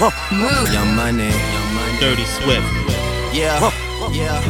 [0.00, 0.72] Move.
[0.72, 1.28] Young money.
[1.28, 1.98] Young money.
[2.00, 2.64] Dirty Swift.
[3.34, 3.70] Yeah.
[4.10, 4.40] Yeah.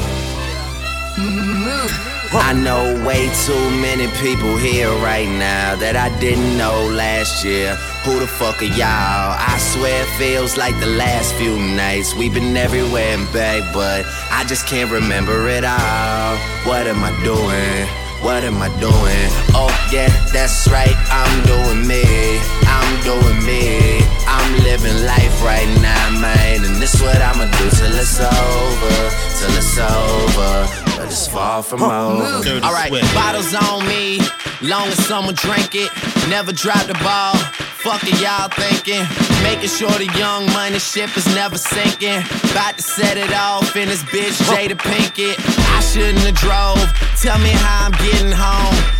[1.19, 1.91] Move.
[2.33, 7.74] I know way too many people here right now that I didn't know last year.
[8.05, 9.35] Who the fuck are y'all?
[9.35, 12.14] I swear it feels like the last few nights.
[12.14, 16.37] We've been everywhere and back, but I just can't remember it all.
[16.62, 17.88] What am I doing?
[18.23, 19.27] What am I doing?
[19.59, 22.38] Oh, yeah, that's right, I'm doing me.
[22.62, 23.89] I'm doing me.
[24.70, 26.65] Living life right now, man.
[26.65, 28.97] And this what I'ma do till it's over.
[29.34, 30.52] Till it's over.
[30.97, 32.23] But it's far from over.
[32.65, 34.20] Alright, bottles on me.
[34.62, 35.91] Long as someone drink it.
[36.28, 37.34] Never drop the ball.
[37.83, 39.02] Fuck it, y'all thinking.
[39.42, 42.23] Making sure the young money ship is never sinking.
[42.52, 45.34] About to set it off in this bitch, Jada Pinkett.
[45.75, 46.78] I shouldn't have drove.
[47.20, 48.99] Tell me how I'm getting home.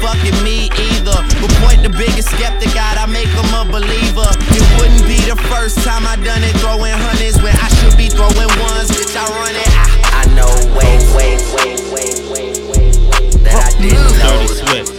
[0.00, 1.18] well fucking me either.
[1.40, 4.28] But point the biggest skeptic out, I make them a believer.
[4.54, 7.96] It wouldn't be the first time I done it throwing throwing hundreds when I should
[7.96, 8.90] be throwing ones.
[8.90, 9.68] Bitch, I run it.
[9.68, 9.86] I,
[10.20, 14.42] I know way, way, way, way, way, way, way that I didn't know.
[14.42, 14.90] Dirty Swift.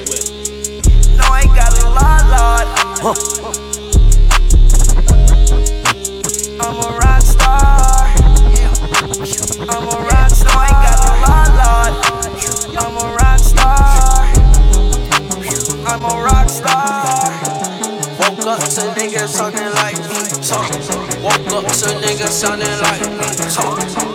[1.18, 2.68] No, I ain't got a lot, Lord.
[6.62, 8.08] I'm a rock star.
[9.70, 10.56] I'm a rock star.
[10.56, 11.94] I ain't got a lot, Lord.
[12.78, 13.25] I'm a rock
[18.56, 19.96] up to niggas talking like
[20.42, 20.72] talk.
[21.22, 23.02] Woke up to niggas sounding like
[23.54, 24.15] talk.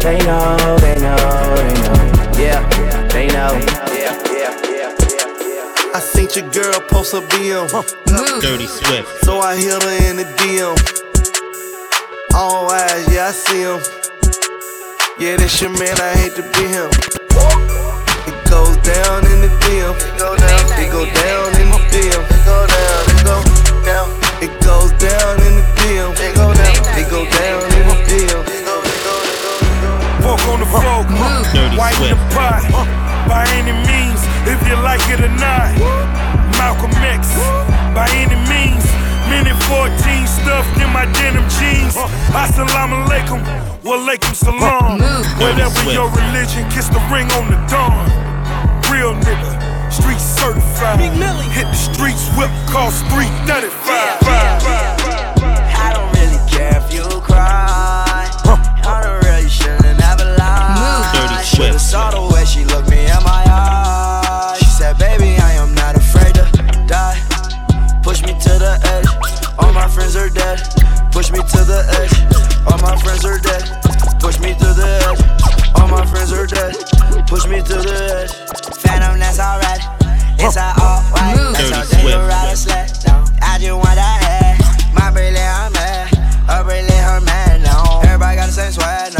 [0.00, 1.16] They know, they know,
[1.56, 2.00] they know.
[2.40, 2.64] Yeah,
[3.12, 3.52] they know.
[3.92, 4.94] Yeah, yeah, yeah,
[5.44, 5.92] yeah.
[5.94, 7.68] I seen your girl post a BM.
[8.40, 9.24] Dirty Swift.
[9.24, 10.72] So I hit her in the DM.
[12.34, 13.78] All eyes, yeah, I see him.
[15.20, 16.88] Yeah, that's your man, I hate to be him.
[18.24, 19.92] It goes down in the DM.
[20.00, 22.24] It go down, it go down in the DM.
[22.24, 23.36] It go down, it go
[23.84, 24.08] down.
[24.40, 26.16] It goes down in the DM.
[26.16, 27.69] It go down, it go down
[30.50, 31.04] on the floor,
[31.54, 32.34] Dirty white in the Swift.
[32.34, 32.62] pot,
[33.28, 35.70] by any means, if you like it or not.
[36.58, 37.32] Malcolm X,
[37.94, 38.84] by any means.
[39.30, 41.94] Minute 14 stuffed in my denim jeans.
[42.34, 43.40] Assalamu alaikum,
[43.86, 44.98] walaikum salam.
[45.38, 48.10] Whatever your religion, kiss the ring on the dawn.
[48.90, 49.52] Real nigga,
[49.92, 50.98] street certified.
[51.54, 53.86] Hit the streets, whip cost 335.
[55.78, 57.79] I don't really care if you cry.
[61.60, 61.80] Swift.
[61.80, 64.58] saw the way she looked me in my eyes.
[64.58, 66.44] She said, baby, I am not afraid to
[66.88, 67.20] die.
[68.02, 69.04] Push me to the edge.
[69.58, 70.56] All my friends are dead.
[71.12, 72.16] Push me to the edge.
[72.64, 73.64] All my friends are dead.
[74.20, 75.20] Push me to the edge.
[75.76, 76.72] All my friends are dead.
[77.28, 78.32] Push me to the edge.
[78.80, 79.84] Phantom, that's alright.
[80.40, 81.36] It's all alright.
[81.60, 82.88] That's how they ride a sled.
[83.44, 84.56] I just want that head.
[84.96, 86.08] My brilliant, I'm mad.
[86.48, 88.00] Her brilliant, her man now.
[88.00, 89.19] Everybody got the same swag now.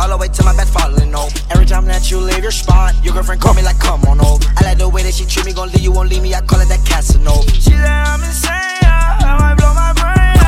[0.00, 1.30] All the way to my best falling over.
[1.50, 4.42] Every time that you leave your spot, your girlfriend call me like, come on over.
[4.56, 6.34] I like the way that she treat me, gon' leave you, won't leave me.
[6.34, 7.50] I call it that Casanova.
[7.50, 8.50] She said I'm insane.
[8.50, 10.39] I might blow my brain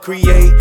[0.00, 0.52] Create,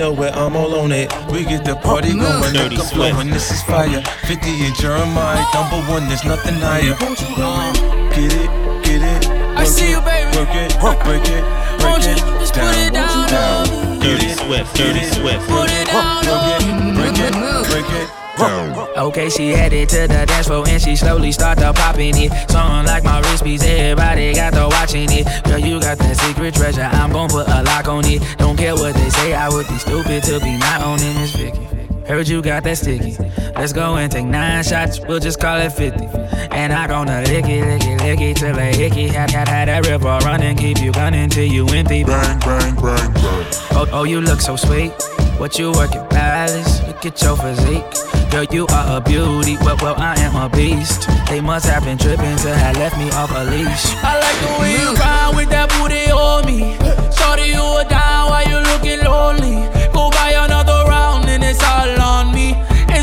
[0.00, 1.12] know where I'm all on it.
[1.30, 3.28] We get the party going, Dirty up flowing.
[3.28, 4.00] This is fire.
[4.24, 6.96] 50 and Jeremiah, number one, there's nothing higher.
[7.36, 7.74] Um,
[8.08, 8.50] get it,
[8.82, 9.26] get it.
[9.60, 10.34] I see you, baby.
[10.38, 11.44] Work it, break it,
[11.84, 12.18] break it.
[12.40, 13.68] just put it down down.
[13.68, 14.06] on me?
[14.06, 15.46] Dirty Swift, Dirty Swift.
[15.46, 16.94] Put it down on me.
[16.96, 17.32] break it,
[17.68, 18.19] break it.
[18.40, 22.32] Okay, she headed to the dance floor and she slowly started popping it.
[22.50, 25.26] Something like my wrist piece, everybody got to watching it.
[25.44, 28.22] Girl, you got that secret treasure, I'm gon' put a lock on it.
[28.38, 31.66] Don't care what they say, I would be stupid to be not owning this Vicky.
[32.06, 33.16] Heard you got that sticky.
[33.60, 36.06] Let's go and take nine shots, we'll just call it 50.
[36.50, 39.08] And I gonna lick it, lick it, lick it till a hickey.
[39.08, 42.02] Had, had, had that river running, keep you gunning till you empty.
[42.02, 43.46] Bang, bang, bang, bang.
[43.72, 44.92] Oh, oh, you look so sweet.
[45.36, 46.80] What you working, palace?
[46.86, 47.84] Look at your physique.
[48.30, 49.58] Girl, you are a beauty.
[49.60, 51.06] Well, well, I am a beast.
[51.28, 53.92] They must have been tripping to have left me off a leash.
[54.00, 56.78] I like the way you ride with that booty on me.
[57.12, 59.68] Shorty, you are down while you looking lonely.
[59.92, 62.56] Go buy another round and it's all on me.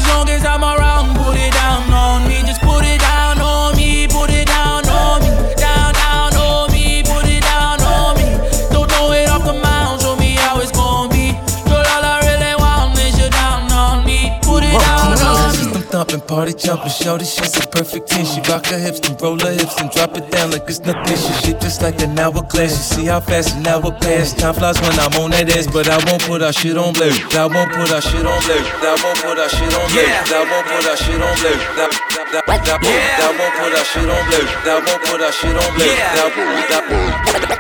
[0.07, 2.42] As long as I'm around, put it down on me.
[2.44, 2.62] Just
[16.07, 18.24] System party jumping, show this shit's a perfect 10.
[18.24, 21.04] She rock her hips, then roll her hips, and drop it down like it's nothing.
[21.04, 22.71] She shit just like an hourglass.
[22.71, 24.31] You see how fast an hour pass.
[24.31, 27.12] Time flies when I'm on that ass, but I won't put our shit on blur.
[27.12, 28.56] I won't put our shit on blur.
[28.56, 30.07] I won't put our shit on blur.
[30.07, 31.68] I won't put our shit on blur.
[31.68, 34.48] I won't put our shit on blur.
[34.48, 35.92] I won't put our shit on blur.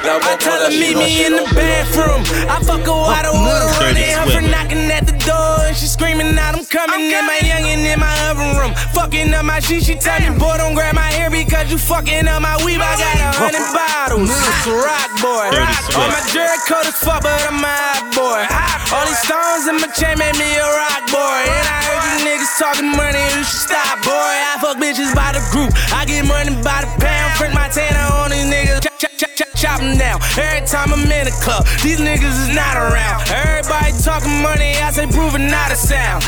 [0.07, 0.39] I won't
[0.71, 2.23] Meet me in the bathroom.
[2.47, 4.07] I fuck her wide water running.
[4.15, 5.67] Her for knocking at the door.
[5.67, 8.75] And she screaming out, I'm coming in my youngin' in my oven room.
[8.91, 9.83] Fucking up my shit.
[9.83, 12.83] She tell me, boy, don't grab my hair because you fucking up my weave.
[12.83, 14.27] I got a hundred bottles.
[14.67, 15.47] Rock boy.
[15.95, 18.43] All my jerk coat is fuck, but I'm a hot boy.
[18.91, 21.39] All these stones in my chain made me a rock boy.
[21.47, 24.11] And I heard you niggas talking money, you should stop, boy.
[24.11, 25.71] I fuck bitches by the group.
[25.95, 27.31] I get money by the pound.
[27.39, 28.83] Print my tanner on these niggas.
[28.83, 30.19] Chop, chop, chop, chop, chop 'em down.
[30.37, 33.29] Every time I'm in the club, these niggas is not around.
[33.29, 36.23] Everybody talking money, I say proving not a sound.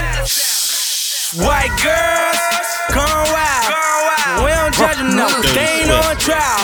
[1.42, 2.40] White girls,
[2.94, 4.46] gone wild.
[4.46, 5.28] We don't judge them, no.
[5.42, 6.62] They ain't on trial.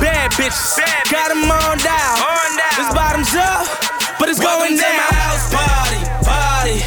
[0.00, 0.76] Bad bitches,
[1.10, 2.16] got them on down.
[2.76, 3.66] This bottoms up,
[4.18, 4.96] but it's going down.
[4.96, 6.78] my house party, party.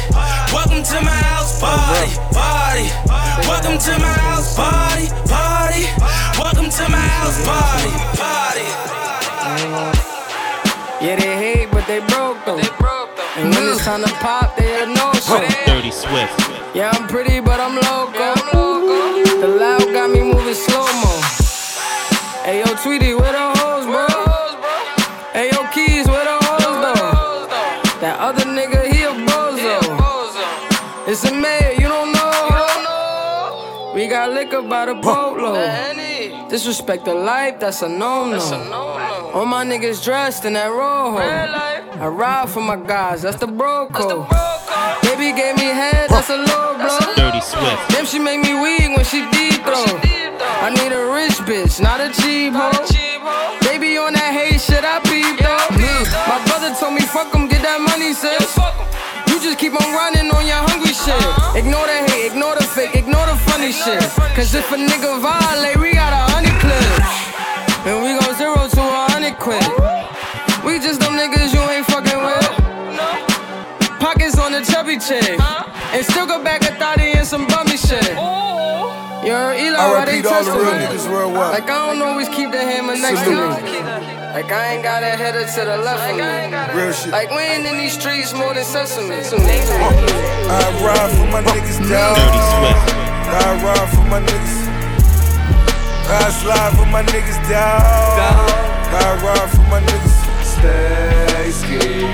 [0.54, 2.86] Welcome to my house party, party.
[3.48, 5.25] Welcome to my house party, party.
[6.38, 7.90] Welcome to my house party,
[8.20, 8.66] party.
[11.04, 12.60] Yeah, they hate, but they broke though.
[13.36, 15.40] And when it's time to pop, they a no oh, show.
[15.66, 16.36] Dirty Swift.
[16.74, 18.34] Yeah, I'm pretty, but I'm loco.
[19.40, 21.20] The loud got me moving slow mo.
[22.44, 24.06] Hey, yo, Tweety, where the hoes, bro?
[25.32, 28.00] Hey, yo, Keys, where the hoes, though?
[28.00, 29.80] That other nigga, he a bozo.
[31.08, 31.30] It's a
[34.08, 34.68] mayor, you don't know.
[34.68, 36.50] We got liquor by the boatload.
[36.50, 38.38] Disrespect the life, that's a no-no.
[39.34, 41.18] All my niggas dressed in that rojo.
[41.18, 44.28] I ride for my guys, that's the bro code.
[45.02, 47.14] Baby gave me head, that's a low blow.
[47.16, 47.88] Dirty Swift.
[47.90, 49.84] Damn, she make me weak when she deep throw.
[50.60, 52.70] I need a rich bitch, not a cheap hoe.
[53.60, 55.66] Baby on that hate shit, I peep though.
[56.28, 58.58] My brother told me fuck 'em, get that money, sis.
[59.36, 61.12] You just keep on running on your hungry shit.
[61.52, 64.00] Ignore the hate, ignore the fake, ignore the funny shit.
[64.32, 67.84] Cause if a nigga violate, we got a hundred clips.
[67.84, 69.60] And we go zero to a hundred quick.
[70.64, 72.48] We just them niggas you ain't fucking with.
[74.00, 75.38] Pockets on the chubby chick.
[75.92, 78.08] And still go back a thotty and some bummy shit.
[78.08, 80.80] You heard Eli, I why they repeat all the testing real me?
[80.80, 81.52] niggas worldwide.
[81.60, 84.25] Like I don't always keep the hammer next to me.
[84.36, 86.78] Like I ain't got a header to the left of me.
[86.78, 87.08] Real shit.
[87.08, 89.16] Like we ain't in these streets more than sesame.
[89.16, 89.32] Uh,
[90.52, 92.12] I ride for my niggas down.
[92.20, 92.84] Dirty Swift.
[93.32, 94.68] I ride for my niggas.
[96.12, 97.80] I slide for my niggas down.
[98.92, 100.16] I ride for my niggas.
[100.44, 102.12] Stay scheming.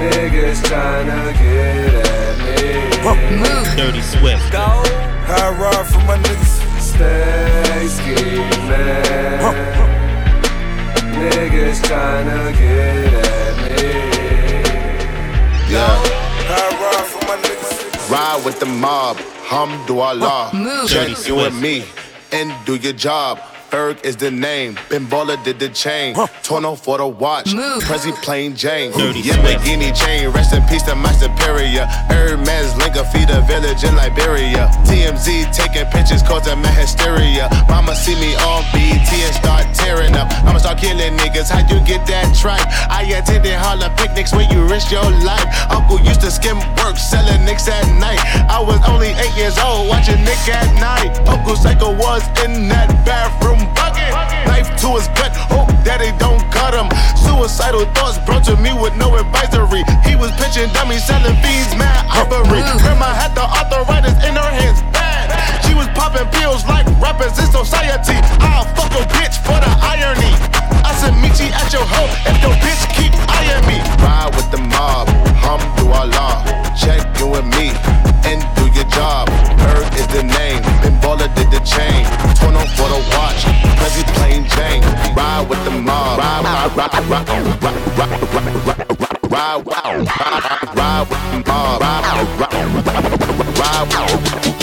[0.00, 3.76] Niggas tryna get at me.
[3.76, 4.54] Dirty Swift.
[4.54, 5.81] I ride
[11.52, 13.84] Niggas tryna get at me.
[16.48, 18.10] I ride for my niggas.
[18.10, 20.50] Ride with the mob, Hamdulillah.
[20.88, 21.84] Dirty Check you and me
[22.32, 23.38] and do your job.
[23.72, 24.76] Ferg is the name.
[24.90, 26.14] Ben Baller did the chain.
[26.42, 27.46] Tourneau for the watch.
[27.88, 28.92] Prezi plain Jane.
[28.92, 29.64] Dirty Yeah, Swift.
[29.64, 30.28] Bikini chain.
[30.28, 31.88] Rest in peace to my superior.
[32.12, 34.68] Hermes Linka feed a village in Liberia.
[34.84, 37.48] TMZ taking pictures causing my hysteria.
[37.72, 40.28] Mama see me on BT and start tearing up.
[40.44, 41.48] I'ma start killing niggas.
[41.48, 42.68] How you get that tripe?
[42.92, 45.48] I attended Harlem picnics where you risk your life.
[45.72, 48.20] Uncle used to skim work selling nicks at night.
[48.52, 51.16] I was only eight years old watching Nick at night.
[51.26, 53.31] Uncle Psycho was in that bathroom
[53.74, 54.12] bucket.
[54.46, 56.86] Knife to his gut, hope that they don't cut him.
[57.16, 59.82] Suicidal thoughts brought to me with no advisory.
[60.06, 62.62] He was pitching dummies, selling fiends, mad ivory.
[62.62, 62.78] Mm.
[62.78, 64.91] Grandma had the arthritis in her hands.
[65.64, 68.18] She was popping pills like rappers in society.
[68.40, 70.32] I'll fuck a bitch for the irony.
[70.84, 73.78] I said, meet you at your home if your bitch keep eyeing me.
[74.02, 75.08] Ride with the mob,
[75.42, 76.44] Hamdulillah.
[76.76, 77.70] Check you and me
[78.24, 79.28] and do your job.
[79.60, 82.04] Ferg is the name, Ben Baller did the chain.
[82.38, 83.44] Tourneau for the watch,
[83.78, 84.82] Prezi plain Jane.
[85.14, 91.22] Ride with the mob, ride, ride, ride, ride, ride, ride, ride, ride, ride, ride with
[91.32, 92.72] the mob, ride, ride, ride, ride, ride, ride, ride,
[93.58, 94.61] ride, I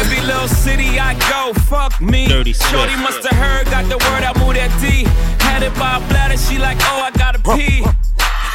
[0.00, 2.26] Every little city I go, fuck me.
[2.26, 2.52] Dirty.
[2.52, 5.04] Shorty must have heard, got the word, I moved that D.
[5.44, 7.84] Had it by a bladder, she like, oh, I gotta pee.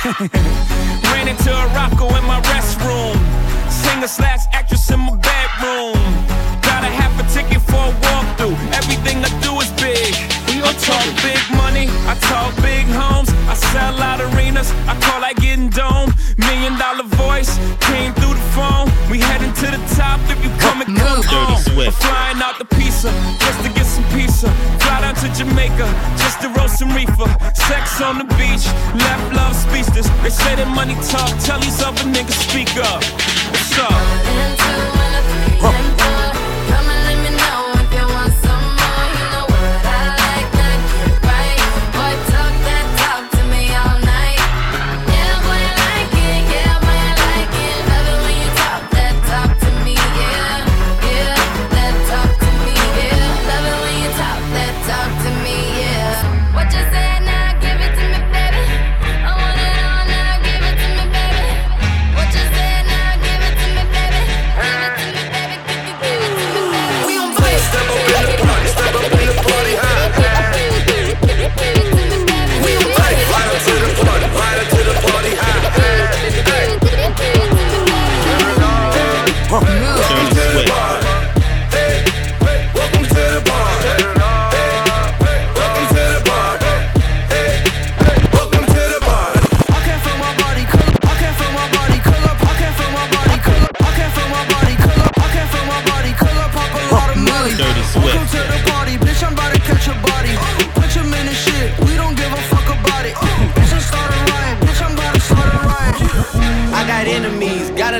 [1.14, 3.55] Ran into a rocko in my restroom.
[3.84, 6.00] Singer slash actress in my bedroom.
[6.62, 8.56] Got a half a ticket for a walkthrough.
[8.74, 10.16] Everything I do is big.
[10.66, 13.30] I talk big money, I talk big homes.
[13.46, 16.10] I sell out arenas, I call like getting dome.
[16.38, 18.90] Million dollar voice came through the phone.
[19.12, 21.62] We heading to the top if you come and come Dirty on.
[21.62, 22.02] Swift.
[22.02, 24.50] Flying out the pizza just to get some pizza.
[24.82, 27.30] Fly down to Jamaica just to roast some reefer.
[27.54, 28.66] Sex on the beach,
[29.00, 30.08] left love speechless.
[30.24, 33.04] They say that money talk, tell these other niggas speak up.
[33.52, 35.15] What's up?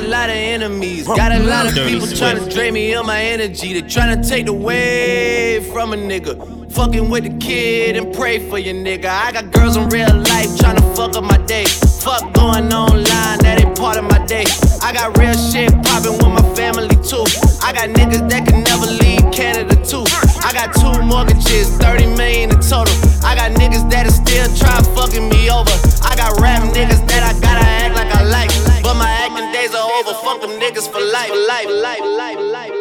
[0.06, 3.78] Lot of enemies, got a lot of people trying to drain me of my energy.
[3.78, 6.72] They trying to take away from a nigga.
[6.72, 9.06] Fucking with the kid and pray for your nigga.
[9.06, 11.64] I got girls in real life trying to fuck up my day.
[11.66, 14.44] Fuck going online, that ain't part of my day.
[14.82, 17.24] I got real shit popping with my family too.
[17.62, 20.05] I got niggas that can never leave Canada too.
[20.46, 22.94] I got two mortgages, 30 million in total.
[23.26, 25.74] I got niggas that is still try fucking me over.
[26.06, 28.50] I got rap niggas that I gotta act like I like.
[28.80, 32.38] But my acting days are over, fuck them niggas for life, for life, life, life,
[32.38, 32.76] life.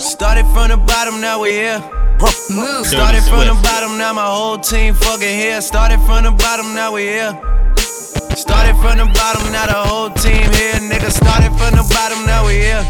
[0.00, 2.05] Started from the bottom, now we're here.
[2.16, 2.86] Move.
[2.86, 5.60] Started from the bottom, now my whole team fucking here.
[5.60, 7.36] Started from the bottom, now we here.
[8.34, 10.80] Started from the bottom, now the whole team here.
[10.80, 12.84] Nigga, started from the bottom, now we here.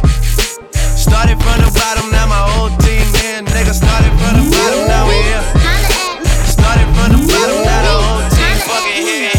[0.95, 3.43] Started from the bottom, now my whole team here.
[3.43, 5.43] Nigga, started from the bottom, now we here.
[6.47, 9.35] Started from the bottom, now the whole team fucking here.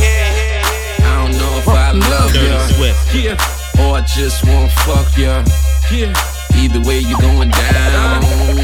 [1.00, 3.39] I don't know if I love Dirty ya.
[3.39, 3.88] Yeah.
[3.88, 5.48] Or I just wanna fuck ya.
[5.89, 6.37] Yeah.
[6.58, 8.22] Either way, you're going down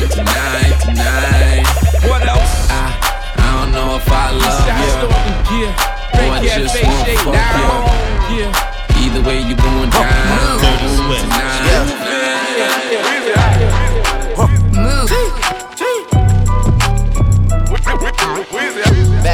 [0.10, 1.66] tonight, tonight.
[2.10, 2.68] What else?
[2.70, 2.98] I,
[3.38, 5.72] I don't know if I love ya.
[6.18, 7.70] Or I just wanna fuck ya.
[8.36, 9.04] Yeah.
[9.04, 11.34] Either way, you going down Dirty Swift.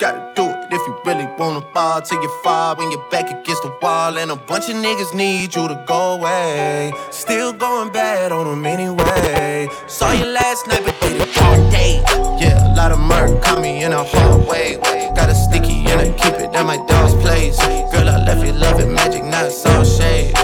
[0.00, 0.72] gotta do it.
[0.72, 4.16] If you really wanna ball till you fall when you're back against the wall.
[4.16, 6.92] And a bunch of niggas need you to go away.
[7.10, 9.68] Still going bad on them anyway.
[9.86, 12.02] Saw you last night, but did it all day.
[12.40, 14.78] Yeah, a lot of murk caught me in a hallway.
[15.14, 17.58] Got a sticky and I keep it at my dog's place.
[17.92, 20.34] Girl, I left you loving magic, not it's all shade.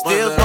[0.00, 0.39] Still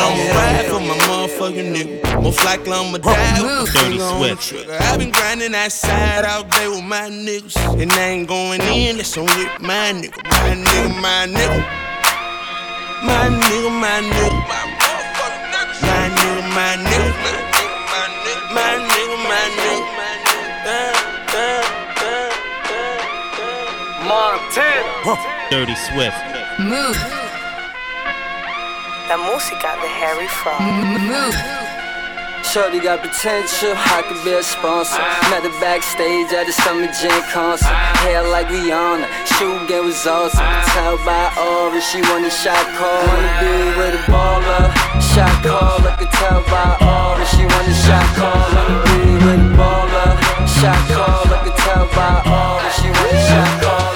[0.00, 2.22] I'ma your ride for my motherfucking nigga.
[2.22, 4.98] Most likely I'ma die with Dirty the on the Swift.
[4.98, 7.56] been grinding that side all day with my niggas.
[7.80, 10.16] And I ain't going in, that's on with my nigga.
[10.24, 11.60] My nigga, my nigga.
[13.04, 14.30] My nigga, my nigga.
[15.84, 17.12] My nigga, my nigga.
[18.54, 20.00] My nigga, my nigga.
[24.10, 25.50] Montana.
[25.50, 26.16] Dirty Swift.
[26.58, 27.19] Move.
[29.10, 30.62] La música de Harry Fraud.
[30.62, 31.34] Move.
[32.44, 35.02] Shorty got potential, I could be a sponsor.
[35.34, 37.74] Met her backstage at the Summer Jam concert.
[38.06, 40.46] Hair like Rihanna, shoe game was awesome.
[40.70, 43.02] Tell by aura, she want a shot call.
[43.02, 43.50] Wanna be
[43.82, 44.70] with a baller,
[45.02, 45.82] shot call.
[45.82, 48.30] I could tell by aura, she want a shot call.
[48.30, 50.14] Wanna be with a baller,
[50.54, 51.26] shot call.
[51.34, 53.90] I could tell by aura, she want a shot call.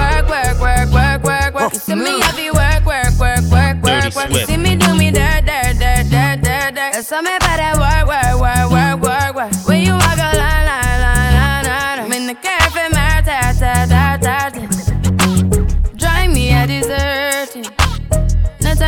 [0.00, 1.72] Work, work, work, work, work, work.
[1.74, 2.27] You see me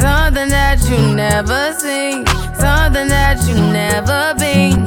[0.00, 4.84] something that you never seen, something that you never been.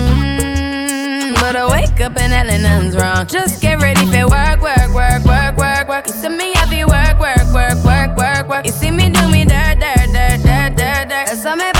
[0.00, 3.26] Mm, But I wake up and hell nothing's wrong.
[3.26, 6.06] Just get ready for work, work, work, work, work, work.
[6.06, 8.64] You see me heavy work, work, work, work, work, work.
[8.66, 11.26] You see me do me dirt, dirt, dirt, dirt, dirt, dirt.
[11.28, 11.70] That's all me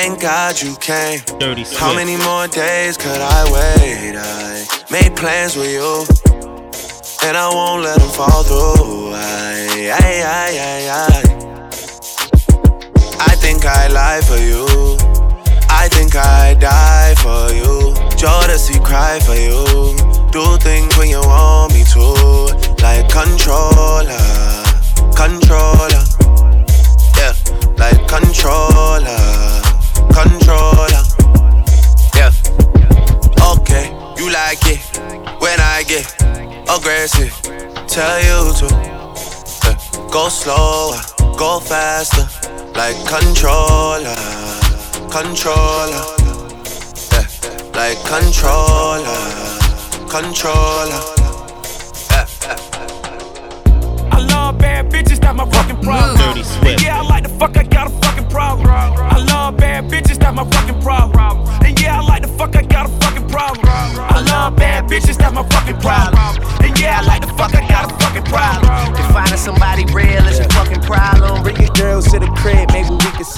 [0.00, 1.20] thank God you came.
[1.38, 4.16] Dirty How many more days could I wait?
[4.16, 5.92] I made plans with you,
[7.26, 9.12] and I won't let them fall through.
[9.12, 11.20] I, I, I, I, I.
[13.30, 14.64] I think I lie for you.
[15.68, 17.92] I think I die for you.
[18.20, 19.60] Jodeci cry for you.
[20.32, 22.04] Do things when you want me to,
[22.86, 24.26] like controller,
[25.22, 26.04] controller.
[27.18, 27.34] Yeah,
[27.76, 29.59] like controller,
[30.12, 31.02] controller.
[32.14, 32.32] Yeah.
[33.52, 34.80] Okay, you like it
[35.40, 36.06] when I get
[36.68, 37.32] aggressive.
[37.86, 38.66] Tell you to
[39.64, 39.76] yeah,
[40.12, 41.00] go slower,
[41.36, 42.26] go faster,
[42.74, 44.16] like controller,
[45.10, 46.04] controller.
[47.12, 47.26] Yeah,
[47.74, 49.20] like controller,
[50.08, 51.19] controller.
[54.10, 54.32] Yeah, yeah.
[54.32, 56.16] I love bad bitches, that's my fucking problem.
[56.16, 56.82] Dirty Swift.
[56.82, 58.66] Yeah, I like the fuck, I got a fucking problem.
[58.68, 61.46] I love bad bitches, that's my fucking problem.
[61.64, 63.66] And yeah, I like the fuck, I got a fucking problem.
[63.66, 66.18] I love bad bitches, that's my fucking problem.
[66.62, 68.94] And yeah, I like the fuck, I got a fucking problem.
[68.94, 71.42] If finding somebody real is a fucking problem.
[71.42, 72.69] Bring your girls to the crib,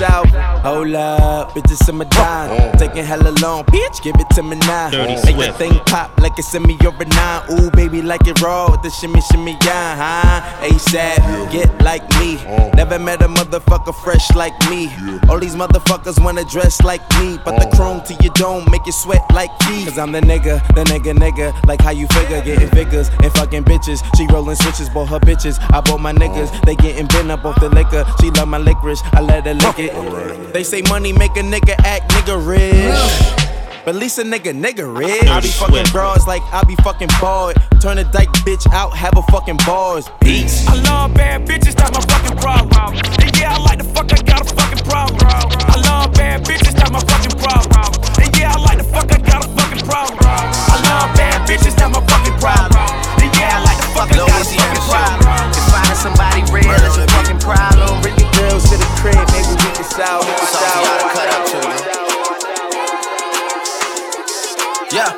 [0.03, 0.43] maybe we can solve.
[0.63, 2.79] Hold up, bitches in my dime.
[2.79, 4.91] Taking hella long, bitch, give it to me now.
[4.91, 7.43] Make that thing pop like it's in me or a nine.
[7.51, 10.67] Ooh, baby, like it raw with the shimmy, shimmy, yeah, huh?
[10.67, 12.37] ASAP, get like me.
[12.75, 14.89] Never met a motherfucker fresh like me.
[15.29, 18.93] All these motherfuckers wanna dress like me, but the chrome to your dome make you
[18.93, 19.85] sweat like me.
[19.85, 21.53] Cause I'm the nigga, the nigga, nigga.
[21.67, 24.03] Like how you figure, getting figures and fucking bitches.
[24.17, 25.59] She rolling switches, bought her bitches.
[25.73, 28.05] I bought my niggas, they getting bent up off the liquor.
[28.21, 29.92] She love my licorice, I let her lick it.
[30.53, 33.43] They say money make a nigga act nigga rich.
[33.85, 35.25] But at least a nigga nigga rich.
[35.25, 37.57] I be fucking broads like I be fucking bored.
[37.81, 40.09] Turn a dyke bitch out, have a fucking bars.
[40.21, 40.67] Peace.
[40.69, 42.95] I love bad bitches, that's my fucking problem.
[43.19, 45.27] And yeah, I like the fuck, I got a fucking problem.
[45.27, 47.91] I love bad bitches, that's my fucking problem.
[48.23, 50.23] And yeah, I like the fuck, I got a fucking problem.
[50.23, 52.87] I love bad bitches, that's my fucking problem.
[53.19, 55.27] And yeah, I like the fuck, I got a fucking problem.
[55.59, 57.99] If finding somebody real is a fucking problem.
[57.99, 59.62] Bring your girls to the crib, maybe
[59.93, 60.25] we can solve.
[60.25, 61.81] We Something you gotta cut up to, man.
[64.93, 65.13] Yeah.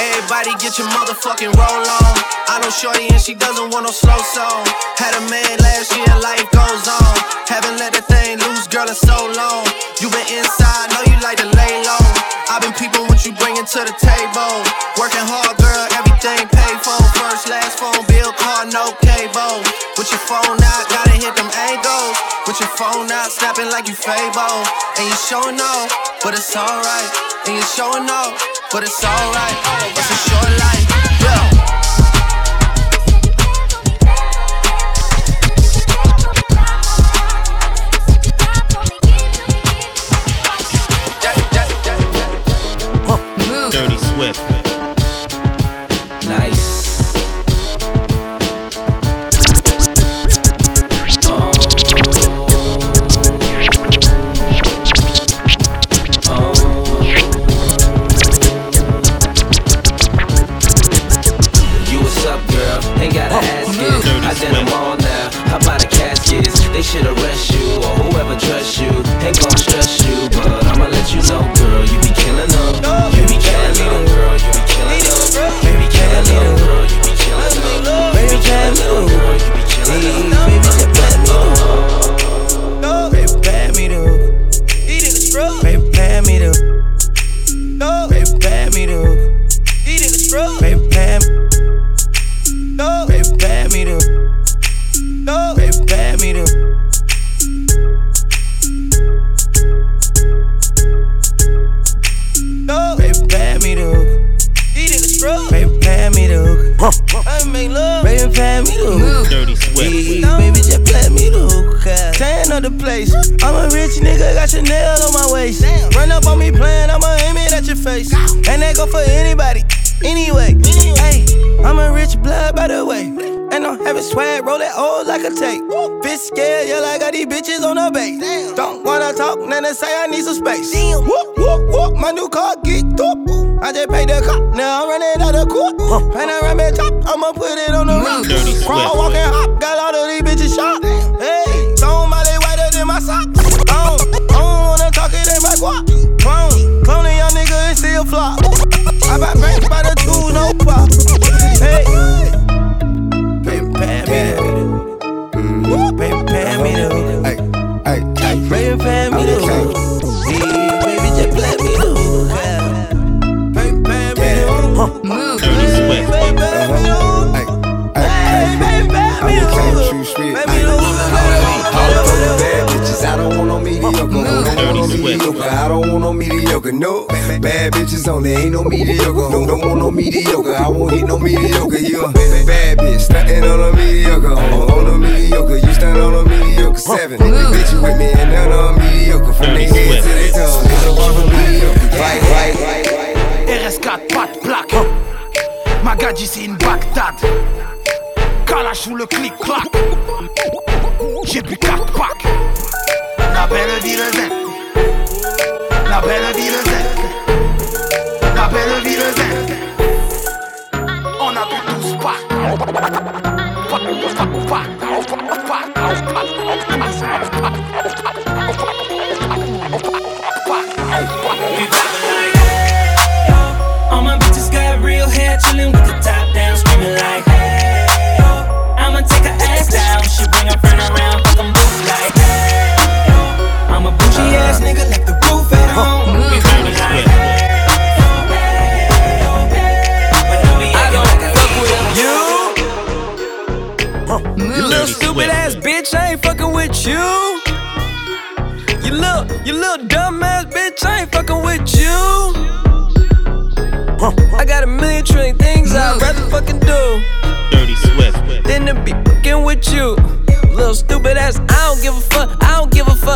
[0.00, 2.14] Everybody get your motherfucking roll on.
[2.48, 4.64] I know Shorty and she doesn't want no slow song.
[4.96, 7.16] Had a man last year, life goes on.
[7.48, 9.64] Haven't let that thing loose, girl, in so long.
[10.00, 12.04] You been inside, know you like to lay low.
[12.52, 14.54] I've been peeping what you bringing to the table.
[15.00, 17.00] Working hard, girl, everything paid for.
[17.16, 19.64] First, last phone bill, car, no cable.
[19.96, 21.03] With your phone out,
[22.64, 24.64] your phone out, snapping like you Fable.
[24.96, 27.10] And you showing off, but it's alright.
[27.46, 28.40] And you showing off,
[28.72, 29.56] but it's alright.
[29.96, 30.88] It's a short life,
[31.20, 31.50] yeah.
[43.70, 44.53] Dirty Swift.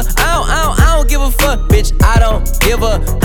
[0.03, 1.93] Fuck, I don't, I don't, I don't give a fuck, bitch.
[2.03, 3.18] I don't give a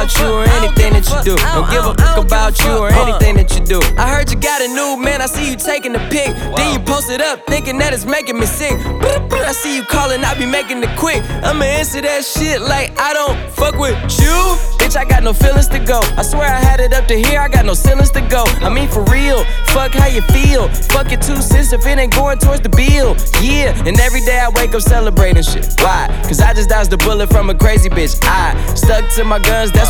[0.00, 1.36] about you or anything that you do.
[1.36, 3.80] Don't give a fuck about you or anything that you do.
[3.98, 6.32] I heard you got a new man, I see you taking the pic.
[6.56, 8.80] Then you post it up, thinking that it's making me sick.
[8.80, 11.22] I see you calling, I be making it quick.
[11.44, 14.56] I'ma answer that shit like I don't fuck with you.
[14.80, 16.00] Bitch, I got no feelings to go.
[16.16, 18.44] I swear I had it up to here, I got no ceilings to go.
[18.64, 20.68] I mean, for real, fuck how you feel.
[20.96, 23.16] Fuck your two cents if it ain't going towards the bill.
[23.42, 25.66] Yeah, and every day I wake up celebrating shit.
[25.78, 26.08] Why?
[26.24, 28.18] Cause I just dodged a bullet from a crazy bitch.
[28.24, 29.89] I stuck to my guns, that's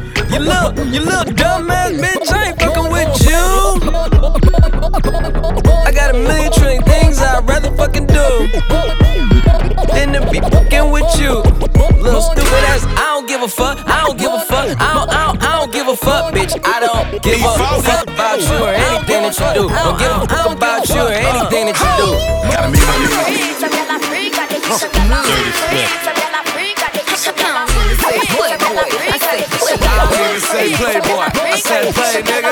[0.31, 3.35] You look, you little dumb ass bitch, I ain't fucking with you.
[5.85, 8.47] I got a million trillion things I'd rather fucking do
[9.91, 11.43] than to be fucking with you.
[12.01, 15.09] Little stupid ass, I don't give a fuck, I don't give a fuck, I don't,
[15.09, 16.57] I don't, I don't give a fuck, bitch.
[16.63, 17.49] I don't give a
[17.83, 19.67] fuck about you or anything that you do.
[19.67, 22.13] Don't give a fuck about you or anything that you do.
[22.49, 23.19] Gotta meet my nigga.
[28.11, 28.19] I
[30.11, 32.51] don't even say playboy, I play, nigga.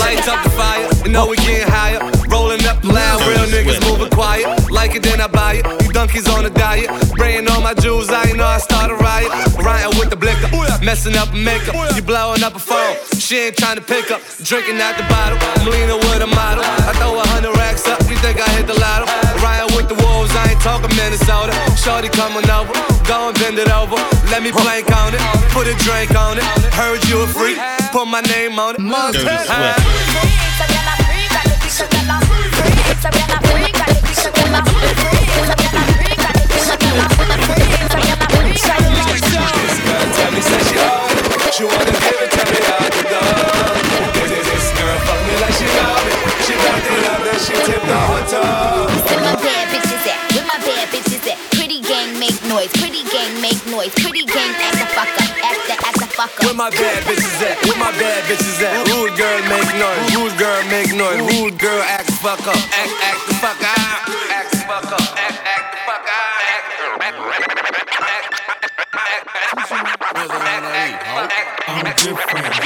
[0.00, 2.00] Lights up the fire, you know we getting higher.
[2.28, 4.70] Rolling up loud, real niggas moving quiet.
[4.70, 5.83] Like it, then I buy it.
[5.94, 6.90] You donkeys on a diet.
[7.06, 9.30] Spraying on my jewels, I know I start a riot.
[9.62, 10.50] Rioting with the blicker,
[10.82, 11.70] messing up makeup.
[11.94, 14.18] You blowing up a phone, she ain't trying to pick up.
[14.42, 16.66] Drinking out the bottle, I'm leaning with a model.
[16.66, 19.06] I throw a hundred racks up, you think I hit the lotto?
[19.38, 21.54] Rioting with the wolves, I ain't talking Minnesota.
[21.78, 22.74] Shorty coming over,
[23.06, 23.94] go and bend it over.
[24.34, 25.22] Let me plank on it,
[25.54, 26.44] put a drink on it.
[26.74, 27.54] Heard you a freak,
[27.94, 28.82] put my name on it.
[28.82, 29.78] Dirty Huh?
[29.78, 29.94] Swift.
[30.10, 30.66] Tell me, say
[31.86, 33.62] she love it.
[33.62, 33.73] She
[56.64, 57.60] my bad bitches at?
[57.66, 58.72] Where my bad bitches at?
[58.72, 58.88] Up, up.
[58.88, 60.16] Rude girl make noise.
[60.16, 61.20] Rude girl make noise.
[61.20, 62.56] Rude girl act fuck up.
[62.56, 63.73] Act, act the fuck out.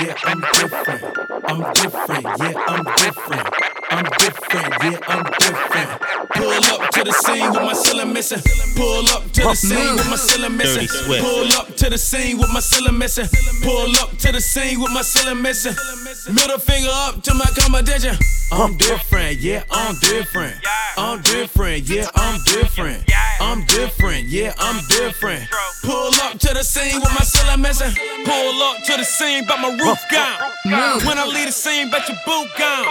[0.02, 1.02] Yeah, I'm different.
[1.44, 3.48] I'm different, yeah, I'm different.
[3.90, 5.90] I'm different, yeah, I'm different.
[6.34, 8.42] Pull up to the scene with my ceiling missing.
[8.74, 10.88] Pull up to the scene with my ceiling missing.
[11.20, 13.26] Pull up to the scene with my ceiling missing.
[13.62, 15.74] Pull up to the scene with my ceiling missing.
[16.32, 18.16] Middle finger up to my competition.
[18.50, 20.56] I'm different, yeah, I'm different.
[20.96, 23.04] I'm different, yeah, I'm different.
[23.40, 25.48] I'm different, yeah, I'm different.
[25.84, 27.94] Pull up to the scene with my cylinder missing.
[28.24, 31.04] Pull up to the scene, but my roof gone.
[31.06, 32.86] When I leave the scene, bet your boot gone.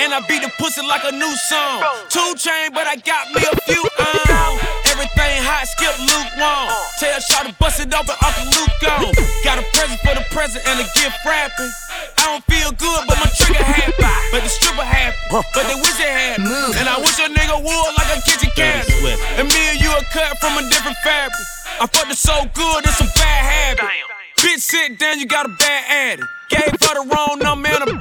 [0.00, 1.82] And I beat the pussy like a new song.
[2.08, 4.58] Two chain, but I got me a few on.
[4.90, 6.70] Everything hot, skip lukewarm.
[6.98, 9.10] Tell Shaw to bust it open, Uncle Luke gone.
[9.42, 11.72] Got a present for the present and a gift wrapping.
[12.18, 13.94] I don't feel good, but my trigger happy.
[14.30, 15.18] But the stripper happy.
[15.30, 16.78] But they wish they had me.
[16.78, 19.18] And I wish a nigga would like a kitchen cabinet.
[19.38, 21.46] And me and you are cut from a different fabric.
[21.80, 23.42] I fucked it so good, it's a bad
[23.78, 23.90] habit.
[24.38, 26.28] Bitch, sit down, you got a bad addict.
[26.50, 28.00] Gave her the wrong number and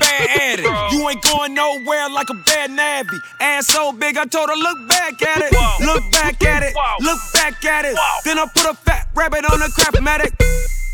[1.31, 3.17] going nowhere like a bad nabby.
[3.39, 5.53] Ass so big, I told her, look back at it.
[5.85, 6.75] Look back at it.
[6.99, 7.95] Look back at it.
[8.25, 10.33] Then I put a fat rabbit on a craftmatic.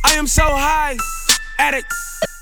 [0.06, 0.98] I am so high,
[1.60, 1.94] addict.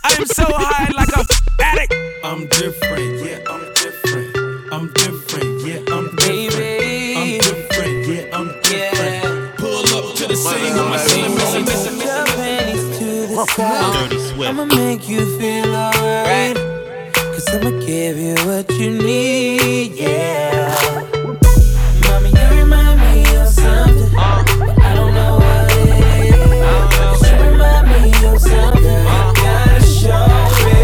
[0.04, 1.26] I am so high like a
[1.64, 1.94] addict.
[2.24, 4.38] I'm different, yeah, I'm different.
[4.74, 7.18] I'm different, yeah, I'm different.
[7.18, 9.58] I'm different, yeah, I'm different.
[9.58, 12.16] Pull up to the scene with my cylinder missing, missing, missing.
[13.36, 14.50] Dirty Swift.
[14.50, 16.75] I'ma make you feel alright.
[17.48, 20.76] I'ma give you what you need, yeah.
[22.04, 24.12] Mommy, you remind me of something.
[24.14, 26.36] But I don't know what it is.
[27.24, 28.84] You remind me of something.
[28.84, 30.28] You gotta show
[30.66, 30.80] me.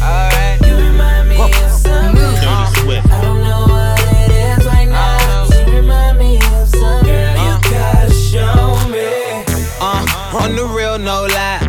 [0.00, 0.60] Alright.
[0.66, 2.22] You remind me of something.
[2.22, 5.48] I don't know what it is right now.
[5.50, 7.36] You remind me of something.
[7.42, 9.08] You gotta show me.
[9.80, 11.60] Uh, on the real, no lie.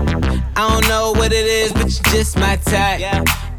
[0.56, 3.28] I don't know what it is, but you just my type.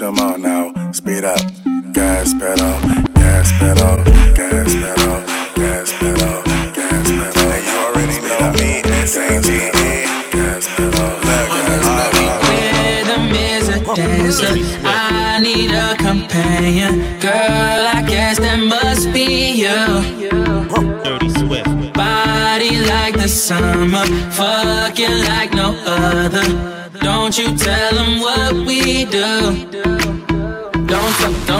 [0.00, 0.92] smash 'em all now.
[0.92, 1.40] Speed up,
[1.92, 2.78] gas pedal,
[3.14, 3.96] gas pedal,
[4.34, 5.22] gas pedal,
[5.56, 6.42] gas pedal,
[6.74, 7.52] gas pedal.
[7.52, 12.02] And you already know me, S-A-G-E, gas pedal, gas pedal.
[12.50, 14.54] Rhythm is a dancer.
[14.84, 17.20] I need a companion.
[17.20, 19.78] Girl, I guess that must be you.
[21.04, 21.68] Dirty Swift.
[21.92, 26.46] Body like the summer, fucking like no other.
[27.00, 29.73] Don't you tell them what we do.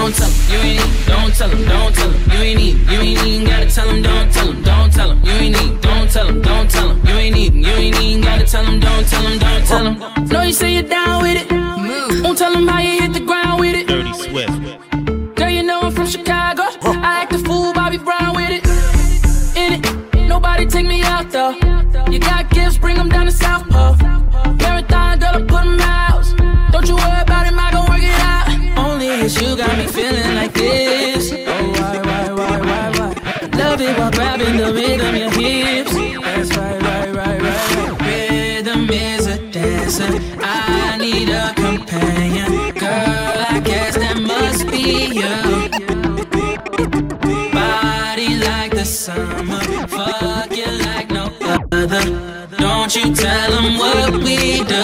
[0.05, 2.31] Don't tell them, don't tell them, you ain't need, don't tell them, don't tell them,
[2.31, 5.25] you ain't need, you ain't even gotta tell them, don't tell them, don't tell them,
[5.25, 8.21] you ain't need, don't tell them, don't tell them, you ain't even, you ain't even
[8.21, 10.27] gotta tell them, don't tell them, don't tell them.
[10.29, 11.51] Know you say you're down with it,
[12.23, 13.87] won't tell them how you hit the ground with it.
[13.87, 14.84] Dirty Swift.
[40.01, 40.21] Answer.
[40.41, 42.75] I need a companion.
[42.75, 45.35] Girl, I guess that must be you.
[47.53, 49.61] Body like the summer.
[49.89, 51.31] Fuck you like no
[51.73, 52.47] other.
[52.59, 54.84] Don't you tell them what we do.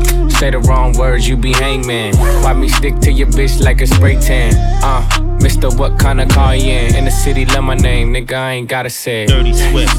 [0.41, 2.17] Say the wrong words, you be hangman.
[2.17, 4.55] Why me stick to your bitch like a spray tan?
[4.83, 6.95] Uh, Mister, what kind of car you in?
[6.95, 9.27] In the city, love my name, nigga, I ain't gotta say it.
[9.27, 9.93] Dirty Swift.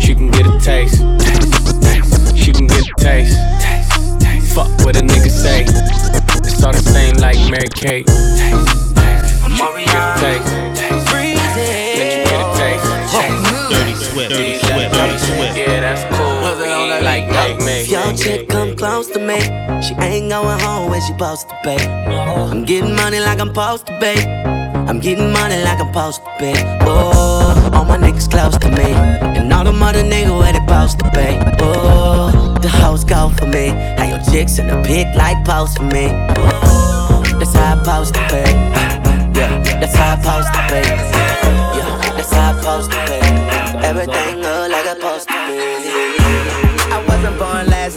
[0.00, 0.96] She can get a taste.
[2.34, 3.36] She can get a taste.
[4.54, 5.64] Fuck what a nigga say.
[5.64, 8.08] It's all the same like Mary Kate.
[8.08, 8.64] She can
[9.84, 10.48] get a taste.
[11.98, 12.88] Let you get a taste.
[13.68, 14.30] Dirty Swift.
[14.30, 14.94] Dirty Swift.
[14.94, 15.58] Dirty Swift.
[15.58, 16.37] Yeah, that's cool.
[17.08, 17.80] Like, like me.
[17.80, 19.40] If your chick come close to me,
[19.80, 21.70] she ain't going home when she supposed to be.
[21.70, 22.52] Uh-huh.
[22.52, 24.14] I'm getting money like I'm supposed to be.
[24.88, 26.52] I'm getting money like I'm supposed to be.
[26.82, 28.92] Oh, all my niggas close to me,
[29.38, 31.28] and all the mother niggas where they supposed to be.
[31.64, 33.68] Oh, the hoes go for me.
[33.96, 36.08] How your chicks in the pit like post for me.
[36.36, 38.44] Oh, that's how I supposed to be.
[39.32, 40.82] Yeah, that's how I supposed to be.
[41.78, 43.18] Yeah, that's how I supposed to be.
[43.88, 45.87] Everything look like it's supposed to be.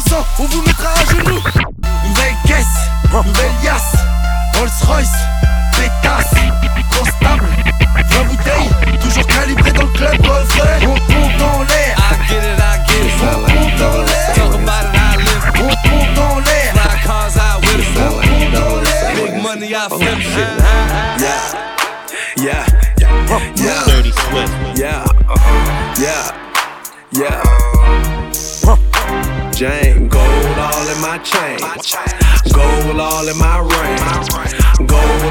[0.00, 0.77] Sang, on vous mettra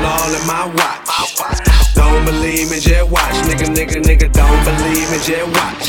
[0.07, 1.03] all in my watch.
[1.93, 4.27] Don't believe me, just watch, nigga, nigga, nigga.
[4.31, 5.83] Don't believe me, just watch.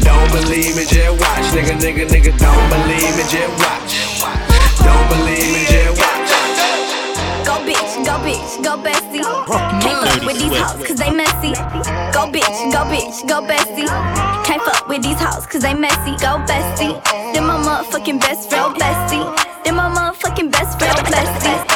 [0.00, 2.32] Don't believe me, just watch, nigga, nigga, nigga.
[2.40, 3.92] Don't believe me, just watch.
[4.80, 6.30] Don't believe me, just watch.
[7.44, 9.22] Go bitch, go bitch, go bestie.
[9.82, 11.52] Can't fuck with these hoes cause they messy.
[12.14, 13.88] Go bitch, go bitch, go bestie.
[14.44, 16.12] Can't fuck with these hoes cause they messy.
[16.24, 16.94] Go bestie.
[17.34, 19.24] Then my motherfucking best friend, bestie.
[19.64, 21.75] Then my motherfucking best friend, bestie.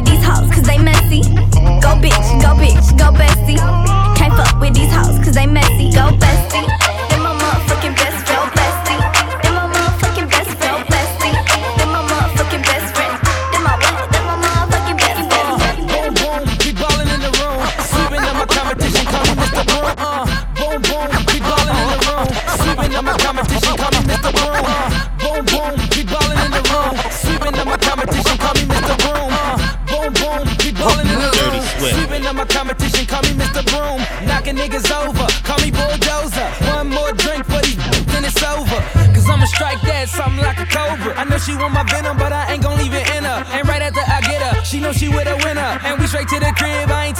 [0.00, 1.20] With these hoes cause they messy.
[1.82, 3.58] Go bitch, go bitch, go bestie.
[4.16, 5.92] Can't fuck with these hoes cause they messy.
[5.92, 6.89] Go bestie.
[34.60, 36.48] Niggas over, call me bulldozer.
[36.76, 37.80] One more drink for these,
[38.12, 38.80] then it's over.
[39.16, 41.16] Cause I'ma strike that something like a cobra.
[41.16, 43.40] I know she want my venom, but I ain't gon' leave it in her.
[43.56, 45.80] And right after I get her, she know she with a winner.
[45.84, 47.16] And we straight to the crib, I ain't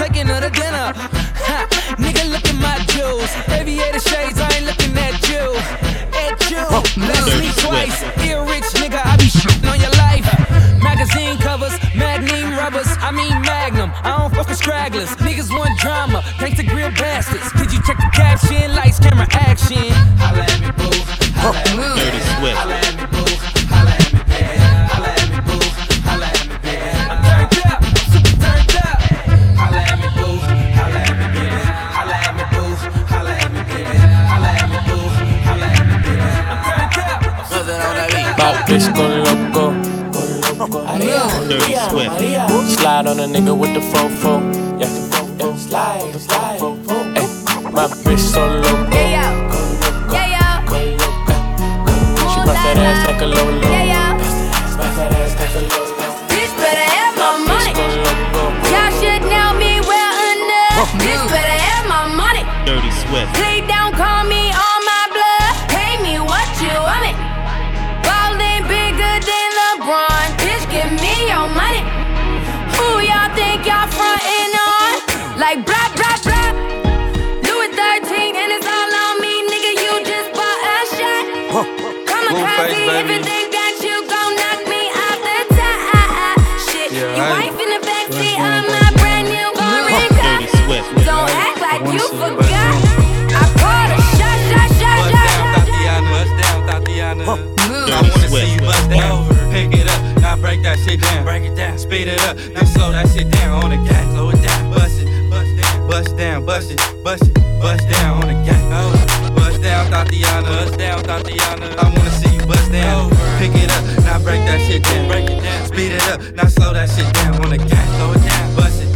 [110.71, 111.77] bust down, Thotiana.
[111.79, 113.11] I wanna see you bust down.
[113.39, 115.09] Pick it up, now break that shit down.
[115.09, 117.89] Break it down, speed it up, now slow that shit down on the gas.
[117.97, 118.95] Slow it down, bust it,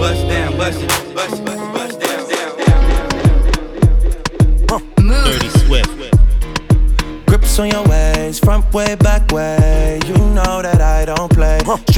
[0.00, 2.56] bust down, bust it, bust it, bust it, bust down, down,
[4.66, 5.24] down.
[5.24, 5.90] Dirty Swift.
[7.26, 9.17] Grips on your ways, front way, back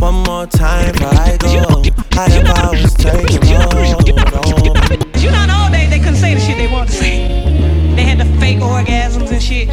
[0.00, 1.82] One more time before I go.
[2.12, 4.06] Higher powers taking a hold.
[4.06, 7.26] You know, in the old days they couldn't say the shit they wanted to say.
[7.96, 9.68] They had the fake orgasms and shit.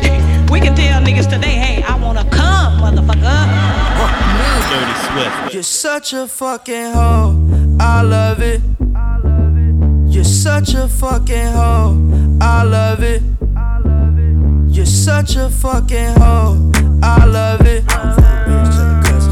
[0.49, 3.85] We can tell niggas today, hey, I wanna come, motherfucker.
[4.69, 5.53] Dirty Swift.
[5.53, 7.77] You're such a fucking hoe.
[7.79, 8.61] I love it.
[10.11, 12.37] You're such a fucking hoe.
[12.41, 13.21] I love it.
[14.75, 16.71] You're such a fucking hoe.
[17.03, 18.34] I love it.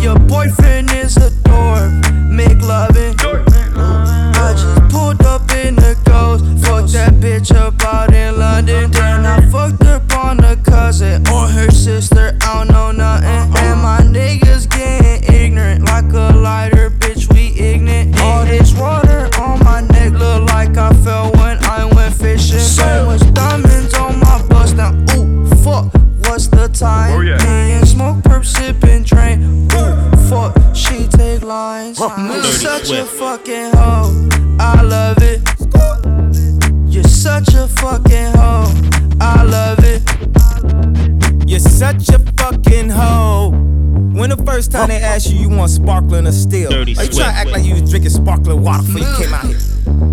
[0.04, 1.89] Your boyfriend is a dork.
[2.30, 2.62] Make.
[2.62, 6.43] I just pulled up in the ghost.
[6.66, 8.91] Fucked that bitch up out in London.
[8.91, 12.38] Then I fucked up on the cousin or her sister.
[12.41, 13.56] I don't know nothing.
[13.64, 17.32] And my niggas getting ignorant like a lighter, bitch.
[17.34, 18.20] We ignorant.
[18.20, 19.03] All this water
[26.34, 27.11] What's the time?
[27.13, 29.69] Oh, Me and smoke, perp, sipping, drain.
[29.71, 30.57] Ooh, fuck.
[30.73, 31.99] She take lines.
[31.99, 34.29] You're Dirty such a fucking hoe.
[34.59, 35.47] I love it.
[36.91, 38.65] You're such a fucking hoe.
[39.21, 40.01] I love it.
[41.47, 43.51] You're such a fucking hoe.
[43.51, 46.71] When the first first time they ask you you want sparkling or still?
[46.71, 49.34] Dirty Are you trying to act like you was drinking sparkling water before you came
[49.36, 50.12] out here?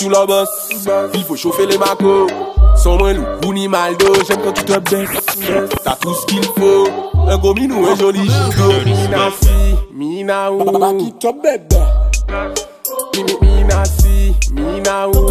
[0.00, 0.70] sur la bosse.
[1.14, 2.30] Il faut chauffer les macos.
[2.76, 3.12] Sans moi,
[3.52, 5.68] ni Maldo, j'aime quand tu te baisses.
[5.84, 6.88] T'as tout ce qu'il faut.
[7.28, 8.72] Un gros minou, un joli chico.
[8.84, 10.64] Mina si, mina ou.
[10.64, 11.76] Baba qui te bête.
[13.42, 15.28] Mina si, mina ou.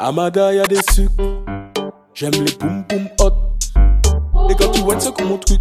[0.00, 1.22] Amada y'a des sucres.
[2.14, 3.32] J'aime les poum poum hot.
[4.50, 5.60] Et quand tu vois, c'est comme mon truc.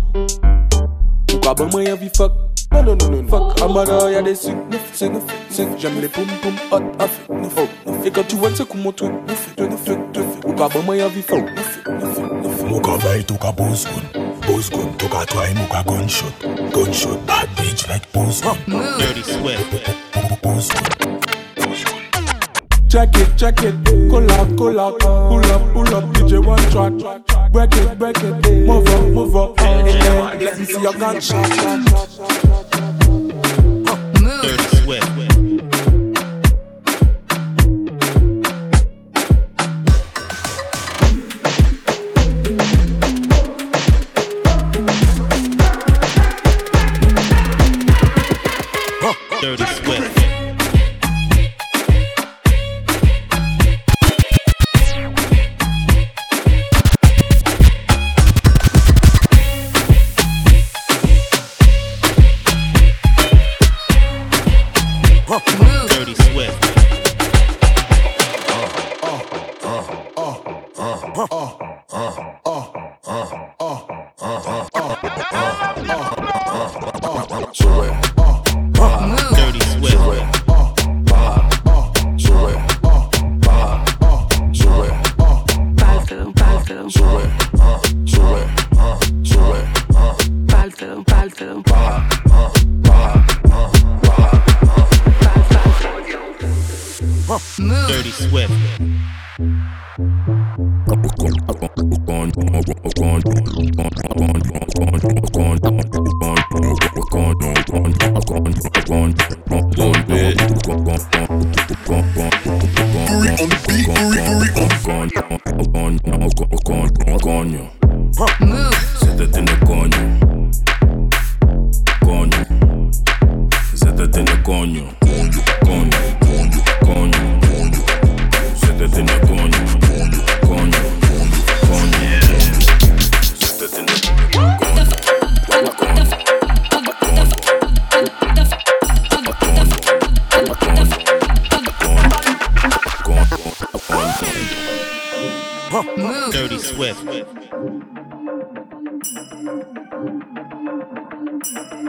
[1.28, 2.32] Pourquoi bon, moi, y'a vie fuck.
[2.74, 3.62] Non, non, non, non, fuck.
[3.62, 4.08] Amada oh.
[4.10, 4.58] y'a des sucres.
[4.72, 5.80] Neuf, c'est neuf, c'est neuf.
[5.80, 6.80] J'aime les poum poum hot.
[6.80, 7.56] Neuf, neuf,
[7.86, 8.06] neuf.
[8.06, 9.12] Et quand tu vois c'est comme mon truc.
[9.28, 10.26] Neuf, neuf, neuf, neuf.
[10.42, 11.44] Pourquoi bon moi y'a vie fuck?
[11.44, 12.64] Neuf, neuf, neuf.
[12.64, 13.86] Mon travail tout capos,
[14.42, 14.90] pose gun.
[14.98, 16.34] Took a try, muka gunshot.
[16.74, 18.58] Gunshot, bad bitch like pose gun.
[18.68, 19.92] Dirty Swift.
[20.42, 21.33] Pose gun.
[22.94, 23.74] Check it, check it,
[24.08, 27.52] pull up, pull up, pull up, pull up, DJ one track.
[27.52, 29.60] Break it, break it, move up, move up.
[29.60, 32.73] Hey, let me see your gunshot.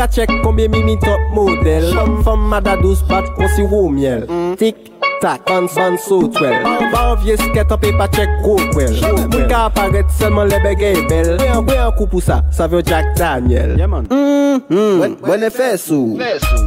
[0.00, 1.84] ka chek konbye mimi top model.
[2.24, 4.24] Fom mada douz pat kon si wou miel.
[4.56, 4.76] Tik
[5.20, 6.56] tak, ban ban sou twel.
[6.88, 8.96] Ba an vie sket an pe pa chek gro kwel.
[9.28, 11.36] Mou ka aparet selman lebe gey bel.
[11.36, 13.76] Bwe an kou pou sa, sa vyo Jack Daniel.
[13.76, 16.16] Mwen e fè sou.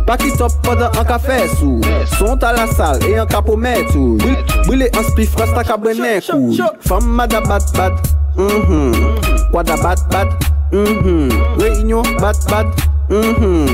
[0.06, 1.82] Pa ki stop padan an ka fè sou.
[2.20, 4.22] Son ta la sal e an ka pou mè tou
[4.70, 6.54] Bwile an spif rasta ka bwene kou
[6.86, 8.14] Fom mada bat bat.
[8.38, 9.54] Mm-hmm.
[9.58, 10.50] Wada bat bat.
[10.70, 11.62] Mm-hmm.
[11.62, 12.93] Reunion bat bat.
[13.14, 13.68] Mm-hmm.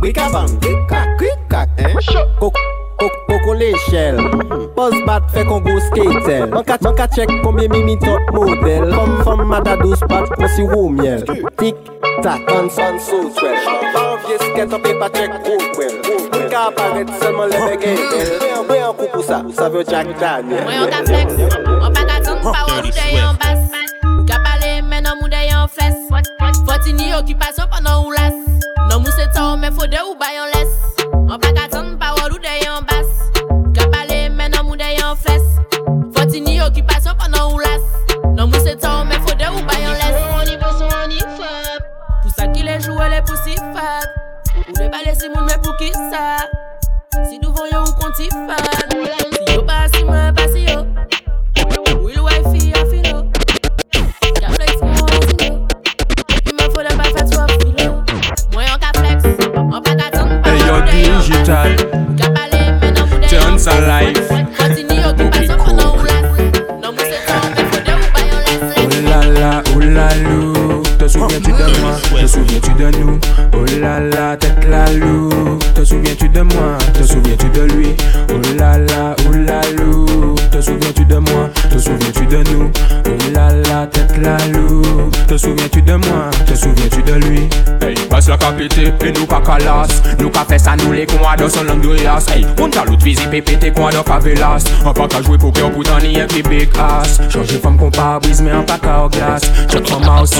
[0.00, 1.94] Bwika bang, bwika, kwika, eh?
[2.98, 4.74] koko le chel mm-hmm.
[4.74, 8.90] Boz bat fe kongo skatel Manka chek konbye mimi top model.
[8.92, 11.22] Fom fom mata dos pat konsi wou miel.
[11.62, 11.76] Tik
[12.22, 13.54] tak, konson sou swel
[13.94, 15.94] Anvye sket anpe pa chek wokwel
[16.34, 18.36] Bwika aparet selman lebe gen el
[18.66, 20.66] Mwen an kou pou sa, sa vyo Jack Daniel.
[20.66, 21.38] Mwen an ta flex,
[21.78, 23.62] an pa ta ton pa wou de yon bas
[24.02, 25.94] Mwen ka pale men an mou de yon fles
[26.66, 28.49] Foti ni yo ki paso panan ou las
[28.90, 30.70] Nan mou se tan men fode ou bayon les.
[31.30, 31.68] On pa ka
[93.30, 94.64] t'a l'autre visite pépé, quoi dans favelas.
[94.84, 97.20] On pas qu'à jouer pour cœur pour t'en y puis big ass.
[97.28, 99.42] Changer femme qu'on pas brise, mais on pas qu'à glace.
[99.68, 100.34] Check from house,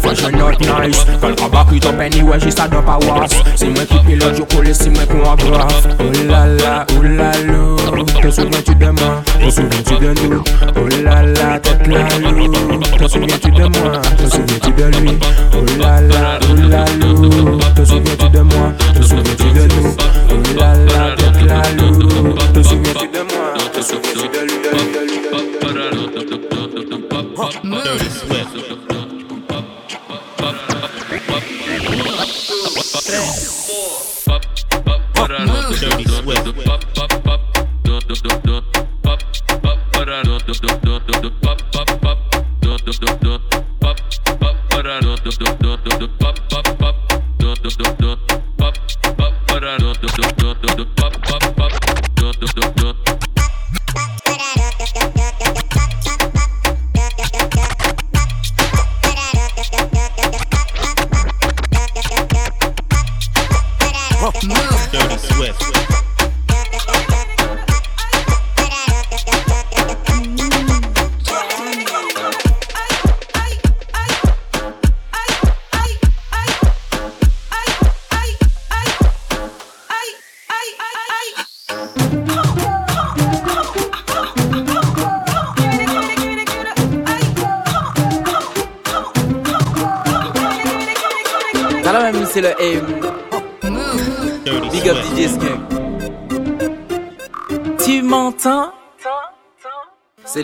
[0.00, 1.04] faut je not nice.
[1.20, 3.28] Quand le rabat qui t'en penny, ouais, j'ai ça dans pas was.
[3.56, 5.96] C'est moi qui pilote, je colle, c'est moi qu'on grave.
[6.00, 7.76] Oh là là, oh là lou.
[8.22, 10.44] Te souviens-tu de moi Te souviens-tu de nous
[10.76, 12.52] Oh là là, tête la loup.
[12.98, 15.18] Te souviens-tu de moi Te souviens-tu de lui
[15.52, 17.58] Oh là là, oh là lou.
[17.74, 19.96] Te souviens-tu de moi Te souviens-tu de nous
[20.30, 21.91] Oh là là, tête la loup.
[22.32, 23.08] Te souviens-tu.
[27.62, 28.52] Dirty Swift.
[35.84, 36.04] Dirty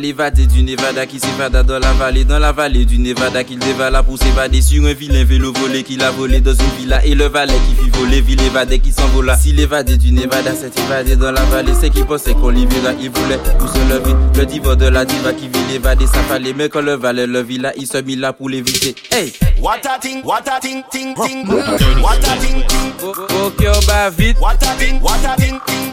[0.08, 4.02] l'évadé du Nevada qui s'évada dans la vallée, dans la vallée du Nevada qu'il dévala
[4.02, 7.26] pour s'évader sur un vilain vélo volé qu'il a volé dans une villa et le
[7.26, 9.36] valet qui fit voler, ville évadé qui s'envola.
[9.36, 13.10] Si l'évadé du Nevada s'est évadé dans la vallée, c'est qu'il pensait qu'on libéra, il
[13.10, 14.14] voulait pour se lever.
[14.34, 17.42] Le diva de la diva qui vit l'évader, ça fallait, mais quand le valet le
[17.42, 18.94] villa, il se mit là pour l'éviter.
[19.12, 19.34] Hey!
[19.60, 21.46] What a ting, what a ting, ting, ting.
[21.46, 22.92] What a ting, ting.
[22.98, 24.38] Vos cœurs bat vite.
[24.40, 25.92] What a ting, what a ting, ting,